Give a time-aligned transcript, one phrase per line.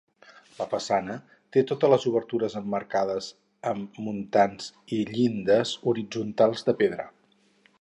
[0.59, 1.17] La façana
[1.55, 3.27] té totes les obertures emmarcades
[3.73, 7.07] amb muntants i llindes horitzontals de pedra.